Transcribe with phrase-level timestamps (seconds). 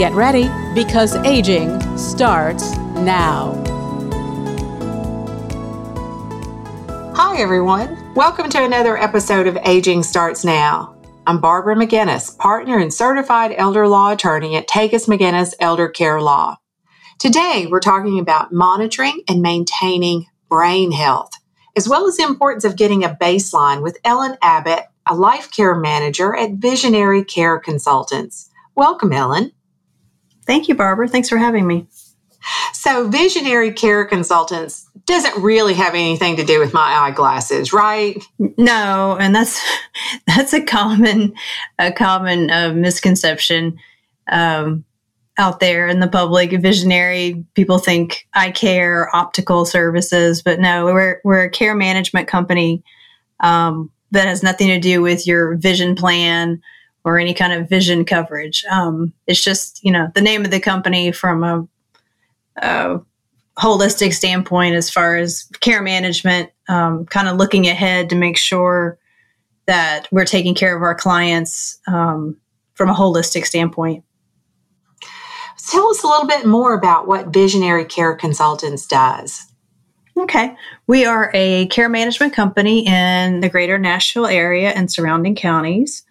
[0.00, 3.52] Get ready because aging starts now.
[7.14, 8.14] Hi, everyone.
[8.14, 10.96] Welcome to another episode of Aging Starts Now.
[11.26, 16.56] I'm Barbara McGinnis, partner and certified elder law attorney at Takacs McGinnis Elder Care Law.
[17.18, 21.32] Today, we're talking about monitoring and maintaining brain health,
[21.76, 25.74] as well as the importance of getting a baseline with Ellen Abbott, a life care
[25.74, 28.48] manager at Visionary Care Consultants.
[28.74, 29.52] Welcome, Ellen.
[30.50, 31.06] Thank you, Barbara.
[31.06, 31.86] Thanks for having me.
[32.72, 38.20] So, Visionary Care Consultants doesn't really have anything to do with my eyeglasses, right?
[38.58, 39.64] No, and that's
[40.26, 41.34] that's a common
[41.78, 43.78] a common uh, misconception
[44.28, 44.84] um,
[45.38, 46.50] out there in the public.
[46.60, 52.82] Visionary people think eye care, optical services, but no, we're we're a care management company
[53.38, 56.60] um, that has nothing to do with your vision plan
[57.04, 58.64] or any kind of vision coverage.
[58.70, 61.68] Um, it's just you know the name of the company from a,
[62.56, 63.00] a
[63.58, 68.98] holistic standpoint as far as care management, um, kind of looking ahead to make sure
[69.66, 72.36] that we're taking care of our clients um,
[72.74, 74.04] from a holistic standpoint.
[75.70, 79.46] Tell us a little bit more about what Visionary Care Consultants does.
[80.18, 80.56] Okay.
[80.86, 86.02] We are a care management company in the greater Nashville area and surrounding counties.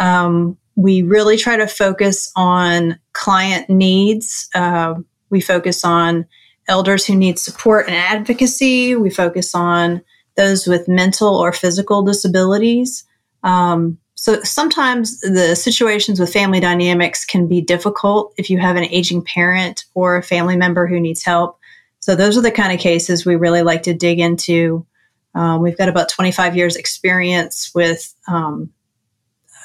[0.00, 4.48] Um, we really try to focus on client needs.
[4.54, 4.94] Uh,
[5.28, 6.26] we focus on
[6.66, 8.96] elders who need support and advocacy.
[8.96, 10.02] We focus on
[10.36, 13.04] those with mental or physical disabilities.
[13.42, 18.84] Um, so sometimes the situations with family dynamics can be difficult if you have an
[18.84, 21.58] aging parent or a family member who needs help.
[22.00, 24.86] So those are the kind of cases we really like to dig into.
[25.34, 28.70] Um, we've got about 25 years experience with um,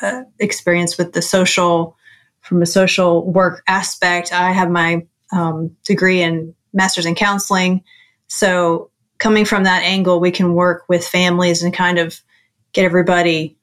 [0.01, 1.97] uh, experience with the social
[2.41, 4.31] from a social work aspect.
[4.31, 7.83] I have my um, degree in master's in counseling.
[8.27, 12.19] So coming from that angle, we can work with families and kind of
[12.73, 13.57] get everybody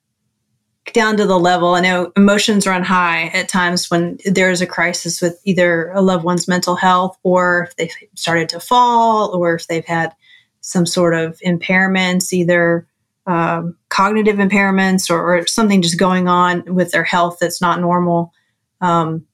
[0.92, 1.75] down to the level.
[1.75, 6.25] I know emotions run high at times when there's a crisis with either a loved
[6.25, 10.12] one's mental health or if they've started to fall or if they've had
[10.60, 12.87] some sort of impairments, either
[13.27, 18.33] um, cognitive impairments or, or, something just going on with their health that's not normal.
[18.81, 19.27] Um,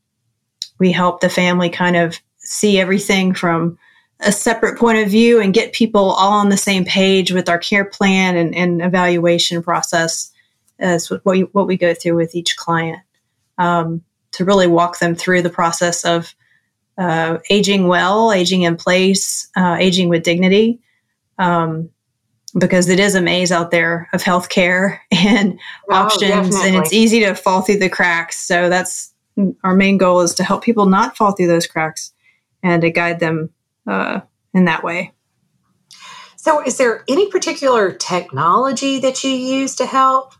[0.78, 3.78] we help the family kind of see everything from
[4.20, 7.58] a separate point of view and get people all on the same page with our
[7.58, 10.32] care plan and, and evaluation process
[10.78, 13.00] as what we, what we go through with each client
[13.58, 16.34] um, to really walk them through the process of
[16.98, 20.80] uh, aging well, aging in place, uh, aging with dignity.
[21.38, 21.90] Um,
[22.58, 25.58] because it is a maze out there of healthcare and
[25.90, 26.68] oh, options, definitely.
[26.68, 28.38] and it's easy to fall through the cracks.
[28.38, 29.12] So that's
[29.62, 32.12] our main goal is to help people not fall through those cracks
[32.62, 33.50] and to guide them
[33.86, 34.20] uh,
[34.52, 35.12] in that way.
[36.36, 40.34] So, is there any particular technology that you use to help?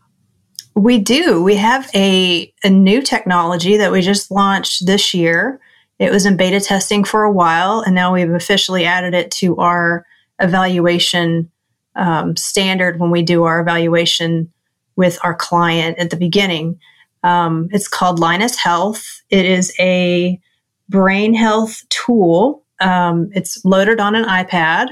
[0.75, 1.43] We do.
[1.43, 5.59] We have a, a new technology that we just launched this year.
[5.99, 9.57] It was in beta testing for a while, and now we've officially added it to
[9.57, 10.05] our
[10.39, 11.51] evaluation
[11.95, 14.51] um, standard when we do our evaluation
[14.95, 16.79] with our client at the beginning.
[17.23, 19.21] Um, it's called Linus Health.
[19.29, 20.39] It is a
[20.87, 22.63] brain health tool.
[22.79, 24.89] Um, it's loaded on an iPad,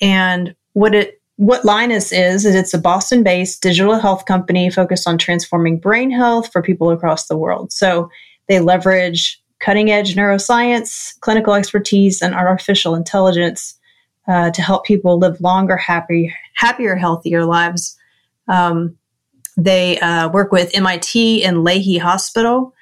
[0.00, 5.18] and what it what Linus is is it's a Boston-based digital health company focused on
[5.18, 7.72] transforming brain health for people across the world.
[7.72, 8.08] So
[8.48, 13.78] they leverage cutting-edge neuroscience, clinical expertise, and artificial intelligence
[14.28, 17.96] uh, to help people live longer, happy, happier, healthier lives.
[18.48, 18.96] Um,
[19.56, 22.74] they uh, work with MIT and Lahey Hospital.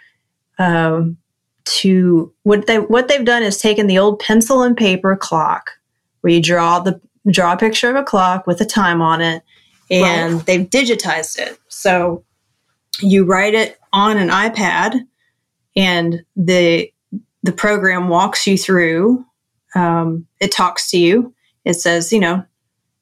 [0.59, 1.19] Um,
[1.65, 5.71] to what they what they've done is taken the old pencil and paper clock
[6.21, 7.01] where you draw the
[7.31, 9.43] draw a picture of a clock with a time on it
[9.91, 10.47] and right.
[10.47, 12.23] they've digitized it so
[13.01, 15.01] you write it on an ipad
[15.75, 16.91] and the
[17.43, 19.25] the program walks you through
[19.75, 21.35] um, it talks to you
[21.65, 22.45] it says you know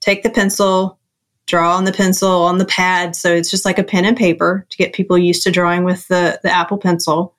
[0.00, 0.98] take the pencil
[1.46, 4.66] draw on the pencil on the pad so it's just like a pen and paper
[4.70, 7.34] to get people used to drawing with the, the apple pencil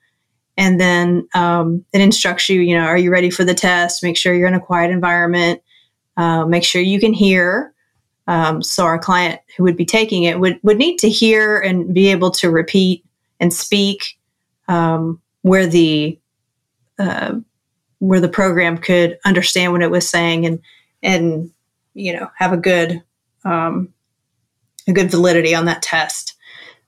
[0.57, 2.61] and then um, it instructs you.
[2.61, 4.03] You know, are you ready for the test?
[4.03, 5.61] Make sure you're in a quiet environment.
[6.15, 7.73] Uh, make sure you can hear.
[8.27, 11.93] Um, so our client who would be taking it would would need to hear and
[11.93, 13.03] be able to repeat
[13.39, 14.17] and speak
[14.67, 16.17] um, where the
[16.99, 17.33] uh,
[18.03, 20.59] where the program could understand what it was saying and
[21.01, 21.49] and
[21.93, 23.01] you know have a good
[23.45, 23.93] um,
[24.87, 26.35] a good validity on that test.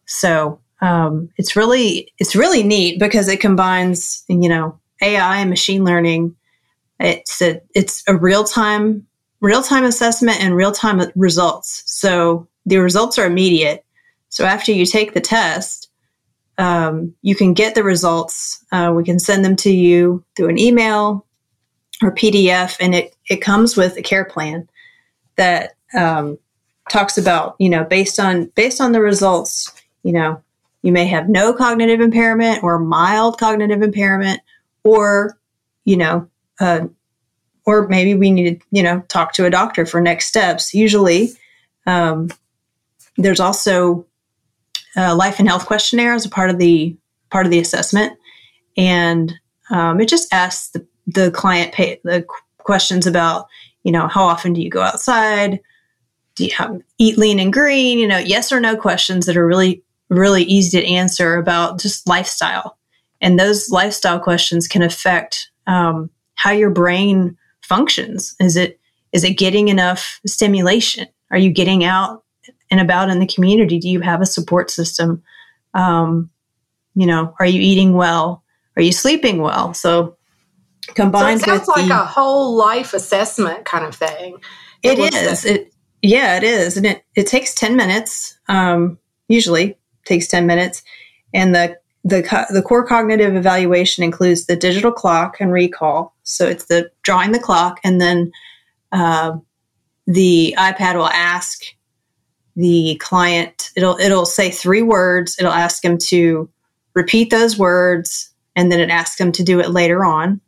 [0.06, 5.86] So um, it's really it's really neat because it combines you know AI and machine
[5.86, 6.36] learning.
[7.00, 9.08] It's a it's a real time
[9.40, 11.84] real time assessment and real time results.
[11.86, 13.86] So the results are immediate.
[14.28, 15.85] So after you take the test,
[16.58, 18.64] um, you can get the results.
[18.72, 21.26] Uh, we can send them to you through an email
[22.02, 24.68] or PDF, and it it comes with a care plan
[25.36, 26.38] that um,
[26.90, 29.72] talks about you know based on based on the results
[30.04, 30.42] you know
[30.82, 34.40] you may have no cognitive impairment or mild cognitive impairment
[34.84, 35.38] or
[35.84, 36.30] you know
[36.60, 36.86] uh,
[37.66, 41.30] or maybe we need to you know talk to a doctor for next steps usually
[41.88, 42.30] um,
[43.18, 44.06] there's also
[44.96, 46.96] a life and health questionnaire as a part of the
[47.30, 48.18] part of the assessment
[48.78, 49.34] and
[49.72, 52.26] um, it just asks the, the client pay, the
[52.60, 53.48] questions about
[53.84, 55.60] you know how often do you go outside
[56.36, 57.98] do you have, eat lean and green?
[57.98, 62.08] You know, yes or no questions that are really, really easy to answer about just
[62.08, 62.78] lifestyle.
[63.22, 68.36] And those lifestyle questions can affect um, how your brain functions.
[68.40, 68.80] Is it
[69.14, 71.08] is it getting enough stimulation?
[71.32, 72.25] Are you getting out
[72.72, 73.80] and about in the community?
[73.80, 75.24] Do you have a support system?
[75.74, 76.30] Um,
[76.96, 78.44] you know, are you eating well?
[78.76, 79.74] Are you sleeping well?
[79.74, 80.18] So
[80.94, 84.38] combined so it sounds like the, a whole life assessment kind of thing.
[84.84, 85.46] It, it is.
[85.46, 88.38] It yeah, it is, and it it takes ten minutes.
[88.48, 90.84] Um, usually takes ten minutes,
[91.34, 96.16] and the the co- the core cognitive evaluation includes the digital clock and recall.
[96.24, 98.32] So it's the drawing the clock, and then
[98.92, 99.38] uh,
[100.06, 101.64] the iPad will ask
[102.56, 103.72] the client.
[103.76, 105.38] It'll it'll say three words.
[105.40, 106.50] It'll ask them to
[106.94, 110.42] repeat those words, and then it asks them to do it later on.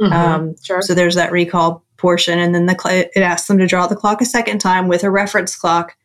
[0.00, 0.82] Mm-hmm, um, sure.
[0.82, 3.96] So there's that recall portion, and then the cl- it asks them to draw the
[3.96, 5.96] clock a second time with a reference clock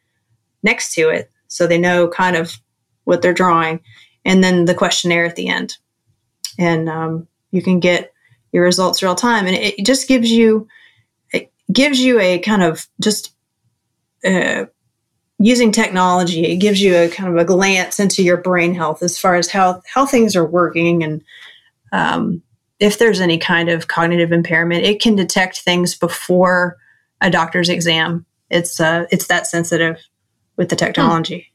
[0.63, 2.57] next to it, so they know kind of
[3.03, 3.81] what they're drawing,
[4.23, 5.77] and then the questionnaire at the end,
[6.57, 8.11] and um, you can get
[8.51, 10.67] your results real time, and it, just gives you
[11.31, 13.33] it gives you a kind of just
[14.25, 14.65] uh,
[15.39, 16.45] using technology.
[16.45, 19.49] It gives you a kind of a glance into your brain health as far as
[19.49, 21.21] how how things are working and
[21.91, 22.41] um,
[22.79, 26.77] if there's any kind of cognitive impairment, it can detect things before
[27.21, 28.25] a doctor's exam.
[28.49, 30.01] It's uh, it's that sensitive
[30.57, 31.51] with the technology.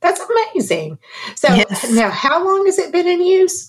[0.00, 0.98] That's amazing.
[1.36, 1.90] So yes.
[1.90, 3.68] now, how long has it been in use?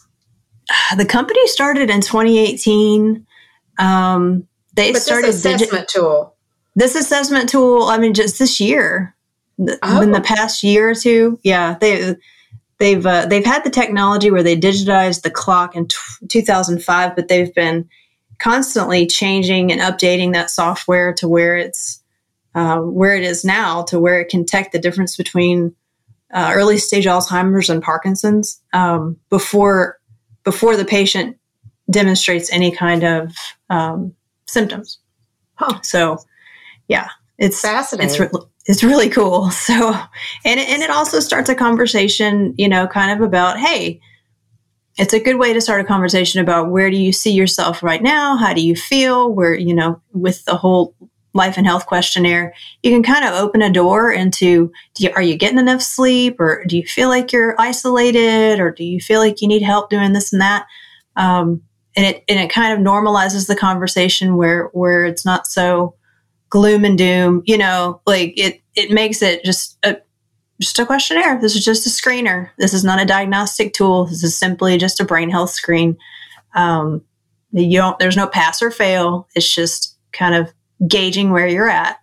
[0.97, 3.25] The company started in 2018.
[3.79, 6.32] Um, they but started this assessment digi- tool.
[6.75, 7.83] This assessment tool.
[7.83, 9.15] I mean, just this year,
[9.59, 10.01] oh.
[10.01, 11.39] in the past year or two.
[11.43, 12.15] Yeah, they
[12.79, 17.27] they've uh, they've had the technology where they digitized the clock in t- 2005, but
[17.27, 17.89] they've been
[18.39, 22.01] constantly changing and updating that software to where it's
[22.55, 25.75] uh, where it is now, to where it can detect the difference between
[26.33, 29.99] uh, early stage Alzheimer's and Parkinson's um, before
[30.43, 31.37] before the patient
[31.89, 33.33] demonstrates any kind of
[33.69, 34.13] um,
[34.47, 34.99] symptoms.
[35.55, 35.79] Huh.
[35.83, 36.17] So,
[36.87, 38.09] yeah, it's fascinating.
[38.09, 39.49] It's re- it's really cool.
[39.63, 39.93] So,
[40.45, 44.01] and it, and it also starts a conversation, you know, kind of about, hey,
[44.97, 48.03] it's a good way to start a conversation about where do you see yourself right
[48.03, 48.35] now?
[48.35, 49.33] How do you feel?
[49.33, 50.95] Where, you know, with the whole
[51.33, 55.35] life and health questionnaire, you can kind of open a door into you, are you
[55.35, 59.41] getting enough sleep or do you feel like you're isolated or do you feel like
[59.41, 60.65] you need help doing this and that?
[61.15, 61.61] Um,
[61.95, 65.95] and it, and it kind of normalizes the conversation where, where it's not so,
[66.53, 69.97] gloom and doom, you know, like it it makes it just a
[70.61, 71.41] just a questionnaire.
[71.41, 72.51] This is just a screener.
[72.59, 74.05] This is not a diagnostic tool.
[74.05, 75.97] This is simply just a brain health screen.
[76.53, 77.03] Um,
[77.53, 77.97] you don't.
[77.97, 79.27] There's no pass or fail.
[79.33, 80.53] It's just kind of
[80.87, 81.97] gauging where you're at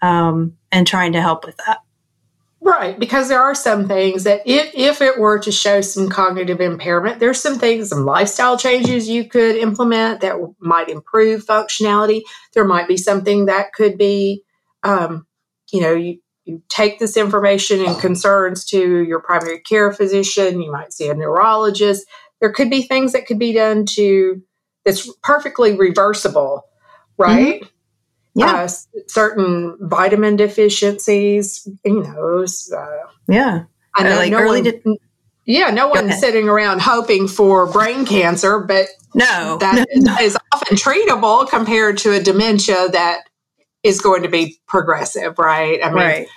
[0.00, 1.80] um, and trying to help with that.
[2.64, 6.60] Right, because there are some things that if, if it were to show some cognitive
[6.60, 12.22] impairment, there's some things, some lifestyle changes you could implement that might improve functionality.
[12.54, 14.44] There might be something that could be,
[14.84, 15.26] um,
[15.72, 20.62] you know, you, you take this information and concerns to your primary care physician.
[20.62, 22.06] You might see a neurologist.
[22.40, 24.40] There could be things that could be done to
[24.84, 26.62] that's perfectly reversible,
[27.18, 27.62] right?
[27.62, 27.71] Mm-hmm
[28.34, 28.52] yeah.
[28.52, 28.68] Uh,
[29.08, 32.44] certain vitamin deficiencies, you know.
[32.74, 32.86] Uh,
[33.28, 33.64] yeah.
[33.94, 34.96] I know like no early one,
[35.44, 40.16] Yeah, no one's sitting around hoping for brain cancer, but no, that no.
[40.20, 43.24] is often treatable compared to a dementia that
[43.82, 45.84] is going to be progressive, right?
[45.84, 46.28] I mean, right.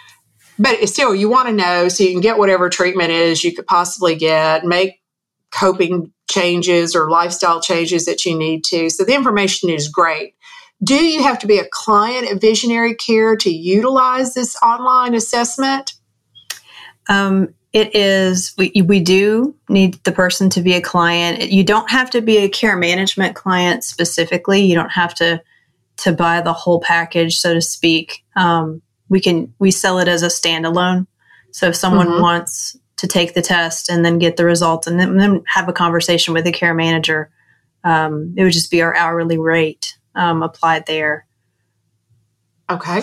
[0.60, 3.68] but still, you want to know so you can get whatever treatment is you could
[3.68, 5.02] possibly get, make
[5.52, 8.90] coping changes or lifestyle changes that you need to.
[8.90, 10.34] So the information is great.
[10.84, 15.94] Do you have to be a client at Visionary Care to utilize this online assessment?
[17.08, 21.52] Um, it is, we, we do need the person to be a client.
[21.52, 24.62] You don't have to be a care management client specifically.
[24.62, 25.42] You don't have to
[25.98, 28.24] to buy the whole package, so to speak.
[28.36, 31.08] Um, we can we sell it as a standalone.
[31.52, 32.22] So if someone mm-hmm.
[32.22, 35.74] wants to take the test and then get the results and then, then have a
[35.74, 37.30] conversation with a care manager,
[37.84, 41.26] um, it would just be our hourly rate um, applied there.
[42.70, 43.02] Okay.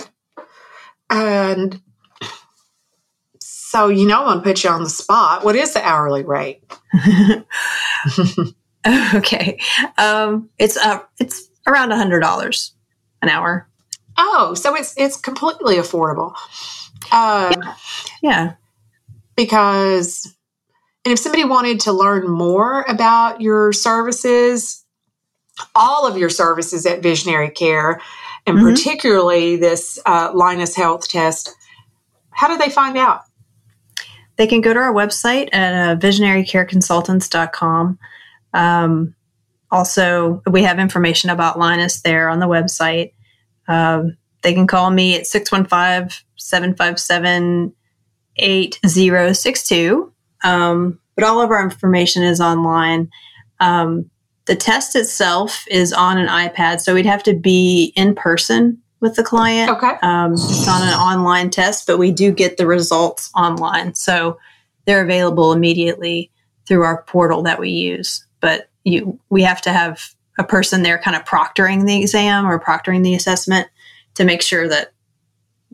[1.09, 1.81] And
[3.39, 5.43] so, you know, I'm going to put you on the spot.
[5.43, 6.63] What is the hourly rate?
[9.15, 9.59] okay.
[9.97, 12.73] Um, it's uh, it's around a hundred dollars
[13.21, 13.67] an hour.
[14.17, 16.35] Oh, so it's it's completely affordable.
[17.11, 17.75] Uh, yeah.
[18.21, 18.53] yeah.
[19.35, 20.35] Because,
[21.03, 24.82] and if somebody wanted to learn more about your services,
[25.75, 28.01] all of your services at Visionary Care,
[28.45, 28.69] and mm-hmm.
[28.69, 31.55] particularly this uh, Linus Health test,
[32.31, 33.21] how do they find out?
[34.37, 37.99] they can go to our website at uh, visionarycareconsultants.com.
[38.53, 39.15] Um,
[39.71, 43.13] also, we have information about Linus there on the website.
[43.67, 47.73] Um, they can call me at 615 757
[48.35, 50.11] 8062.
[50.43, 53.09] Um, but all of our information is online.
[53.59, 54.09] Um,
[54.45, 59.15] the test itself is on an iPad, so we'd have to be in person with
[59.15, 59.69] the client.
[59.69, 59.93] Okay.
[60.01, 63.95] Um, it's on an online test, but we do get the results online.
[63.95, 64.37] So
[64.85, 66.31] they're available immediately
[66.67, 68.25] through our portal that we use.
[68.39, 70.01] But you, we have to have
[70.37, 73.67] a person there kind of proctoring the exam or proctoring the assessment
[74.15, 74.93] to make sure that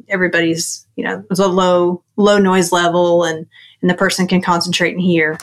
[0.07, 3.45] everybody's, you know, there's a low, low noise level and,
[3.81, 5.37] and the person can concentrate and hear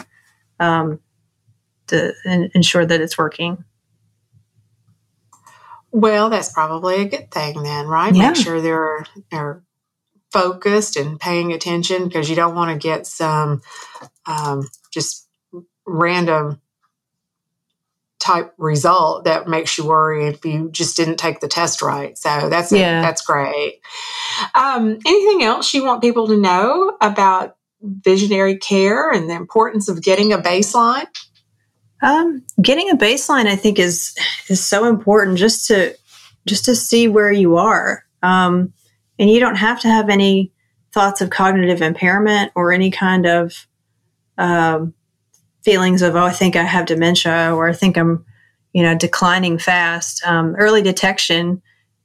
[0.60, 0.98] um,
[1.88, 2.12] to
[2.54, 3.64] ensure that it's working.
[5.92, 8.14] Well, that's probably a good thing then, right?
[8.14, 8.28] Yeah.
[8.28, 9.62] Make sure they're they're
[10.30, 13.62] focused and paying attention because you don't want to get some
[14.26, 15.26] um, just
[15.86, 16.60] random
[18.18, 22.18] type result that makes you worry if you just didn't take the test right.
[22.18, 23.00] So that's yeah.
[23.00, 23.80] that's great.
[24.54, 30.02] Um, anything else you want people to know about visionary care and the importance of
[30.02, 31.06] getting a baseline?
[32.02, 34.16] Um, getting a baseline, I think, is
[34.48, 35.96] is so important just to
[36.46, 38.04] just to see where you are.
[38.22, 38.72] Um,
[39.18, 40.52] and you don't have to have any
[40.92, 43.66] thoughts of cognitive impairment or any kind of
[44.38, 44.94] um,
[45.62, 48.24] feelings of oh, I think I have dementia or I think I'm,
[48.72, 50.24] you know, declining fast.
[50.26, 51.62] Um, early detection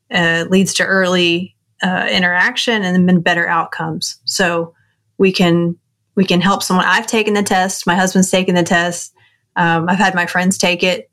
[0.09, 4.17] uh, leads to early uh, interaction and then better outcomes.
[4.25, 4.73] So
[5.17, 5.77] we can
[6.15, 6.85] we can help someone.
[6.85, 7.87] I've taken the test.
[7.87, 9.13] My husband's taken the test
[9.55, 11.09] um, I've had my friends take it.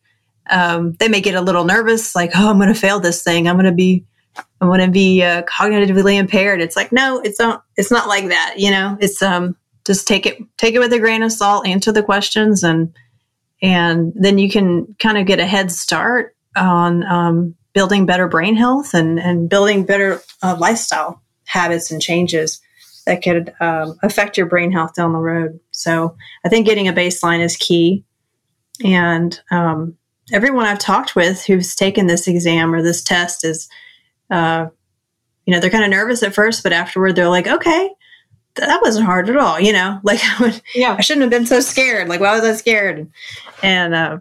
[0.50, 3.48] Um, they may get a little nervous, like, "Oh, I'm going to fail this thing.
[3.48, 4.04] I'm going to be,
[4.60, 7.64] I'm going to be uh, cognitively impaired." It's like, no, it's not.
[7.76, 8.54] It's not like that.
[8.56, 11.66] You know, it's um, just take it, take it with a grain of salt.
[11.66, 12.94] Answer the questions, and
[13.60, 18.56] and then you can kind of get a head start on um, building better brain
[18.56, 22.60] health and and building better uh, lifestyle habits and changes
[23.08, 25.58] that could um, affect your brain health down the road.
[25.70, 26.14] So
[26.44, 28.04] I think getting a baseline is key.
[28.84, 29.96] And um,
[30.32, 33.68] everyone I've talked with who's taken this exam or this test is,
[34.30, 34.68] uh,
[35.46, 37.90] you know, they're kind of nervous at first, but afterward they're like, okay,
[38.54, 39.58] that wasn't hard at all.
[39.58, 40.94] You know, like I, would, yeah.
[40.98, 42.08] I shouldn't have been so scared.
[42.08, 43.10] Like, why was I scared?
[43.62, 44.18] And, uh,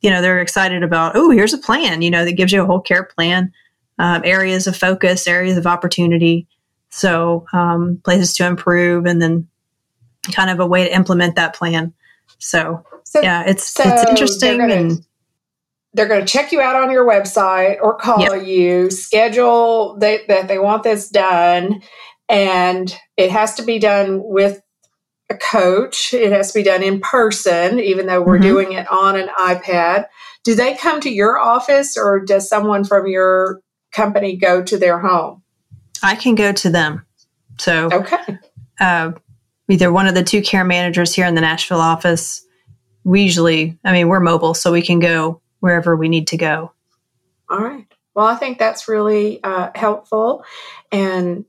[0.00, 2.66] you know, they're excited about, oh, here's a plan, you know, that gives you a
[2.66, 3.52] whole care plan,
[3.98, 6.46] um, areas of focus, areas of opportunity.
[6.90, 9.48] So, um, places to improve, and then
[10.32, 11.92] kind of a way to implement that plan.
[12.38, 12.84] So,
[13.14, 15.06] so yeah, it's so it's interesting they're gonna, and
[15.92, 18.44] they're going to check you out on your website or call yep.
[18.44, 21.80] you, schedule they, that they want this done,
[22.28, 24.60] and it has to be done with
[25.30, 26.12] a coach.
[26.12, 28.42] It has to be done in person, even though we're mm-hmm.
[28.42, 30.06] doing it on an iPad.
[30.42, 33.60] Do they come to your office, or does someone from your
[33.92, 35.44] company go to their home?
[36.02, 37.06] I can go to them.
[37.58, 38.38] So okay.
[38.80, 39.12] Uh,
[39.70, 42.44] either one of the two care managers here in the Nashville office.
[43.04, 46.72] We usually, I mean, we're mobile, so we can go wherever we need to go.
[47.48, 47.86] All right.
[48.14, 50.44] Well, I think that's really uh, helpful.
[50.90, 51.44] And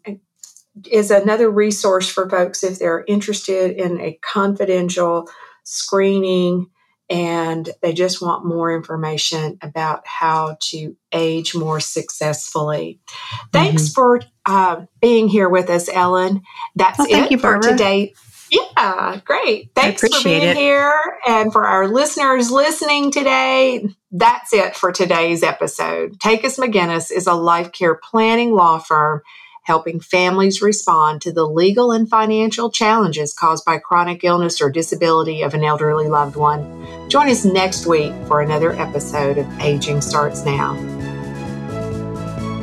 [0.92, 5.30] is another resource for folks if they're interested in a confidential
[5.64, 6.68] screening
[7.10, 13.00] and they just want more information about how to age more successfully.
[13.54, 13.94] Thanks mm-hmm.
[13.94, 16.42] for uh, being here with us, Ellen.
[16.76, 18.14] That's well, it for today.
[18.52, 19.72] Yeah, great.
[19.76, 20.58] Thanks for being it.
[20.58, 21.20] here.
[21.28, 26.20] And for our listeners listening today, that's it for today's episode.
[26.20, 29.22] Takacs McGinnis is a life care planning law firm
[29.66, 35.42] helping families respond to the legal and financial challenges caused by chronic illness or disability
[35.42, 37.10] of an elderly loved one.
[37.10, 40.95] Join us next week for another episode of Aging Starts Now.